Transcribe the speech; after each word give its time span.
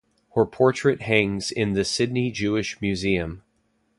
Her 0.33 0.47
portrait 0.47 1.03
hangs 1.03 1.51
in 1.51 1.73
the 1.73 1.85
Sydney 1.85 2.31
Jewish 2.31 2.81
Museum. 2.81 3.43